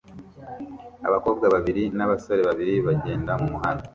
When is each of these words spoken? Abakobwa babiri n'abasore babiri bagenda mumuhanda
Abakobwa 1.07 1.45
babiri 1.53 1.83
n'abasore 1.97 2.41
babiri 2.49 2.73
bagenda 2.87 3.31
mumuhanda 3.41 3.85